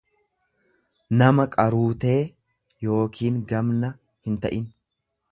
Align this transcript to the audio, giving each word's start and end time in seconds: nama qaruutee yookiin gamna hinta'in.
nama 1.17 1.43
qaruutee 1.55 2.15
yookiin 2.93 3.37
gamna 3.51 3.91
hinta'in. 4.31 4.65